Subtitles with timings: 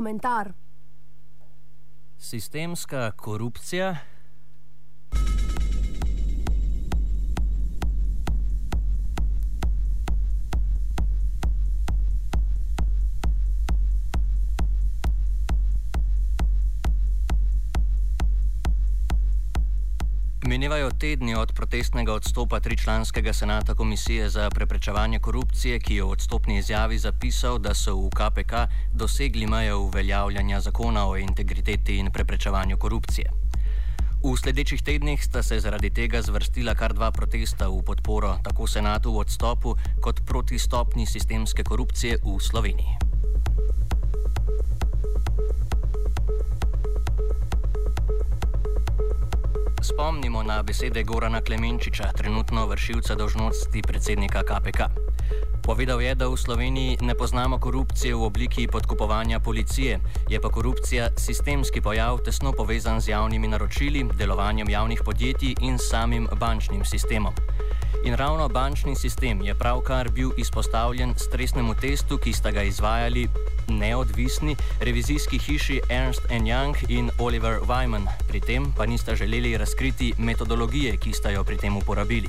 [0.00, 0.52] komentar.
[2.18, 3.96] Sistemska korupcija.
[20.60, 26.58] Minevajo tedni od protestnega odstopa tričlanskega senata Komisije za preprečevanje korupcije, ki je v odstopni
[26.58, 33.30] izjavi zapisal, da so v KPK dosegli mejo uveljavljanja zakona o integriteti in preprečevanju korupcije.
[34.22, 39.14] V sledečih tednih sta se zaradi tega zvrstila kar dva protesta v podporo tako senatu
[39.16, 43.09] v odstopu kot proti stopni sistemske korupcije v Sloveniji.
[49.90, 54.86] Spomnimo na besede Gorana Klemenčiča, trenutno vršilca dožnosti predsednika KPK.
[55.62, 59.98] Povedal je, da v Sloveniji ne poznamo korupcije v obliki podkupovanja policije,
[60.30, 66.28] je pa korupcija sistemski pojav, tesno povezan z javnimi naročili, delovanjem javnih podjetij in samim
[66.38, 67.34] bančnim sistemom.
[68.04, 73.28] In ravno bančni sistem je pravkar bil izpostavljen stresnemu testu, ki sta ga izvajali
[73.68, 80.96] neodvisni revizijski hiši Ernst Young in Oliver Wyman, pri tem pa nista želeli razkriti metodologije,
[80.96, 82.28] ki sta jo pri tem uporabili.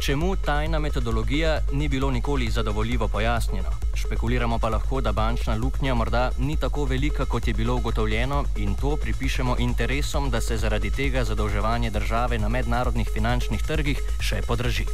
[0.00, 3.68] Čemu tajna metodologija ni bilo nikoli zadovoljivo pojasnjeno?
[3.94, 8.74] Špekuliramo pa lahko, da bančna luknja morda ni tako velika, kot je bilo ugotovljeno, in
[8.74, 14.86] to pripišemo interesom, da se zaradi tega zadolževanje države na mednarodnih finančnih trgih še podraži.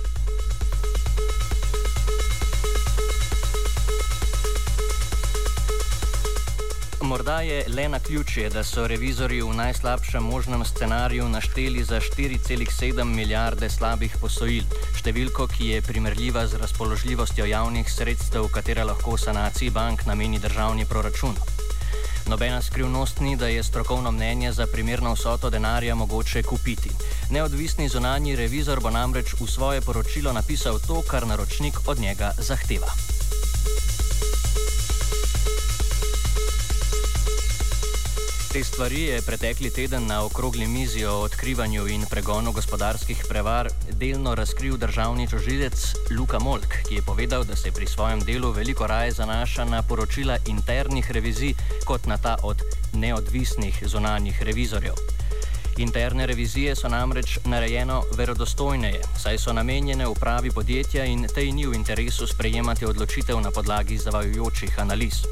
[7.17, 13.05] Morda je le na ključje, da so revizori v najslabšem možnem scenariju našteli za 4,7
[13.05, 14.67] milijarde slabih posojil,
[15.01, 21.41] številko, ki je primerljiva z razpoložljivostjo javnih sredstev, katera lahko sanaciji bank nameni državni proračun.
[22.29, 26.93] Nobena skrivnost ni, da je strokovno mnenje za primerno vsoto denarja mogoče kupiti.
[27.31, 33.16] Neodvisni zunanji revizor bo namreč v svoje poročilo napisal to, kar naročnik od njega zahteva.
[38.57, 43.69] Te stvari je pretekli teden na okrogli mizi o odkrivanju in pregonu gospodarskih prevar
[44.01, 48.87] delno razkril državni tožilec Luka Molk, ki je povedal, da se pri svojem delu veliko
[48.87, 51.53] raje zanaša na poročila internih revizij
[51.85, 52.63] kot na ta od
[52.93, 54.95] neodvisnih zunanjih revizorjev.
[55.77, 61.75] Interne revizije so namreč narejeno verodostojneje, saj so namenjene upravi podjetja in tej ni v
[61.75, 65.27] interesu sprejemati odločitev na podlagi zavajujočih analiz.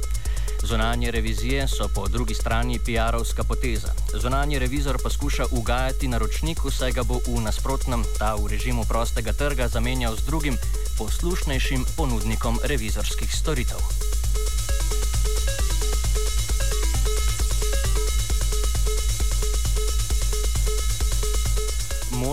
[0.65, 3.89] Zunanje revizije so po drugi strani PR-ovska poteza.
[4.15, 9.33] Zunanji revizor pa skuša ugajati naročniku, saj ga bo v nasprotnem ta v režimu prostega
[9.33, 10.57] trga zamenjal z drugim,
[10.99, 14.24] poslušnejšim ponudnikom revizorskih storitev.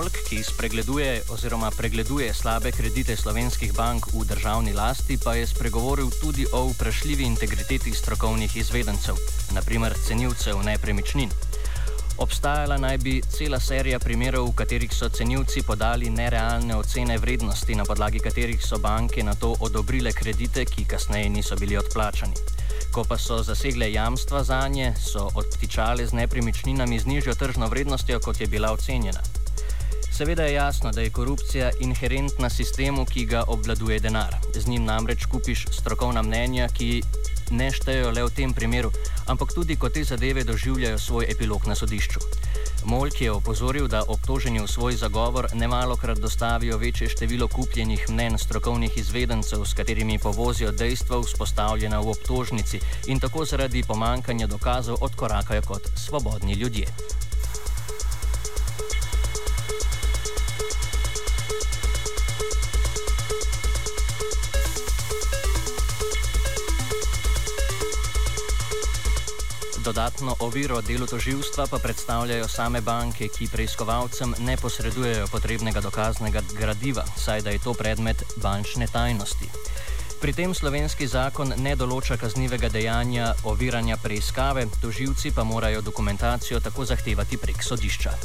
[0.01, 6.09] Molk, ki spregleduje oziroma pregleduje slabe kredite slovenskih bank v državni lasti, pa je spregovoril
[6.17, 9.19] tudi o vprašljivi integriteti strokovnih izvedencev,
[9.53, 11.29] naprimer cenilcev nepremičnin.
[12.17, 17.85] Obstajala naj bi cela serija primerov, v katerih so cenilci podali nerealne ocene vrednosti, na
[17.85, 22.33] podlagi katerih so banke na to odobrile kredite, ki kasneje niso bili odplačani.
[22.89, 28.19] Ko pa so zasegle jamstva za nje, so odptičale z nepremičninami z nižjo tržno vrednostjo,
[28.19, 29.40] kot je bila ocenjena.
[30.21, 34.35] Seveda je jasno, da je korupcija inherentna sistemu, ki ga obvladuje denar.
[34.53, 37.01] Z njim namreč kupiš strokovna mnenja, ki
[37.51, 38.91] ne štejejo le v tem primeru,
[39.25, 42.21] ampak tudi, ko te zadeve doživljajo svoj epilog na sodišču.
[42.85, 48.37] Molk je opozoril, da obtoženi v svoj zagovor nemalo krat dostavijo večje število kupljenih mnen
[48.37, 55.61] strokovnih izvedencev, s katerimi povozijo dejstva vzpostavljena v obtožnici in tako zaradi pomankanja dokazov odkorakajo
[55.61, 56.93] kot svobodni ljudje.
[69.91, 77.03] Dodatno oviro delu toživstva pa predstavljajo same banke, ki preiskovalcem ne posredujejo potrebnega dokaznega gradiva,
[77.17, 79.49] saj da je to predmet bančne tajnosti.
[80.21, 86.87] Pri tem slovenski zakon ne določa kaznivega dejanja oviranja preiskave, toživci pa morajo dokumentacijo tako
[86.87, 88.15] zahtevati prek sodišča.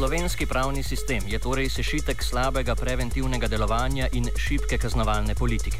[0.00, 5.76] Slovenski pravni sistem je torej sešitek slabega preventivnega delovanja in šibke kaznovalne politike.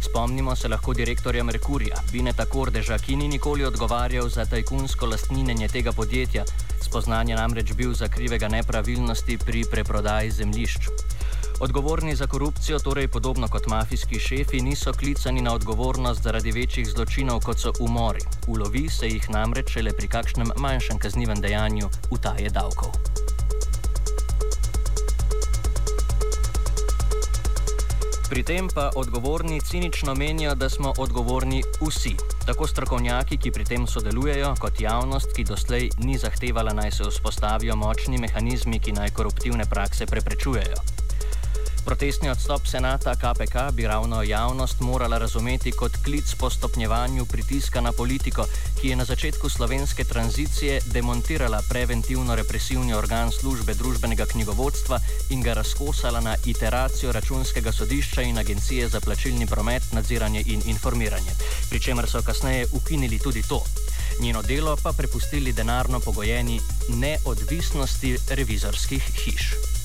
[0.00, 5.92] Spomnimo se lahko direktorja Merkurja, Bineta Kordeža, ki ni nikoli odgovarjal za tajkunsko lastninjenje tega
[5.92, 6.44] podjetja,
[6.78, 10.88] spoznanje namreč bil za krivega nepravilnosti pri preprodaji zemljišč.
[11.60, 17.42] Odgovorni za korupcijo, torej podobno kot mafijski šefi, niso klicani na odgovornost zaradi večjih zločinov,
[17.42, 18.22] kot so umori.
[18.46, 23.25] Ulovi se jih namreč le pri kakšnem manjšem kaznivem dejanju utaje davkov.
[28.36, 32.12] Pri tem pa odgovorni cinično menijo, da smo odgovorni vsi.
[32.46, 37.76] Tako strokovnjaki, ki pri tem sodelujejo, kot javnost, ki doslej ni zahtevala naj se vzpostavijo
[37.76, 40.95] močni mehanizmi, ki naj koruptivne prakse preprečujejo.
[41.86, 47.92] Protestni odstop senata KPK bi ravno javnost morala razumeti kot klic po stopnjevanju pritiska na
[47.92, 48.44] politiko,
[48.80, 54.98] ki je na začetku slovenske tranzicije demontirala preventivno-represivni organ službe družbenega knjigovodstva
[55.30, 61.38] in ga razkosala na iteracijo računskega sodišča in agencije za plačilni promet, nadziranje in informiranje.
[61.70, 63.62] Pričemer so kasneje ukinili tudi to.
[64.20, 69.75] Njeno delo pa prepustili denarno pogojeni neodvisnosti revizorskih hiš.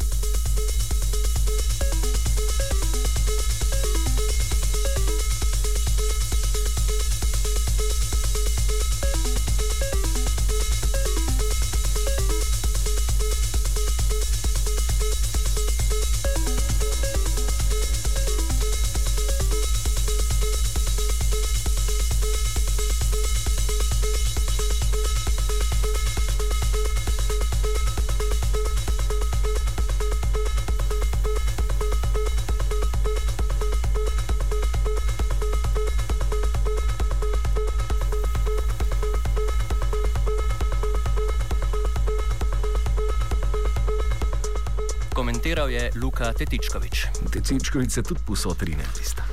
[45.61, 47.07] Komentiral je Luka Tetičkovič.
[47.29, 49.23] Tetičkovič se tudi posotrine, tista.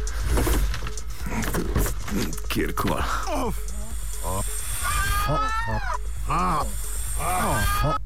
[2.49, 3.03] Kjerkoli.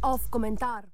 [0.02, 0.92] Off komentar.